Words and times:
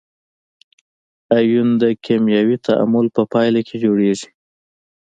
ایون 1.39 1.69
د 1.81 1.83
کیمیاوي 2.05 2.57
تعامل 2.67 3.05
په 3.15 3.21
پایله 3.31 3.61
کې 3.67 3.75
جوړیږي. 3.83 4.29